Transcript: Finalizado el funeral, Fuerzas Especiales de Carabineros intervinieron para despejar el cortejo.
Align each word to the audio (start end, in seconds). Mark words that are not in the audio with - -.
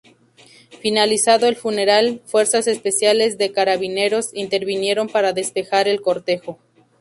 Finalizado 0.81 1.45
el 1.45 1.55
funeral, 1.55 2.23
Fuerzas 2.25 2.65
Especiales 2.65 3.37
de 3.37 3.51
Carabineros 3.51 4.31
intervinieron 4.33 5.07
para 5.07 5.31
despejar 5.31 5.87
el 5.87 6.01
cortejo. 6.01 6.57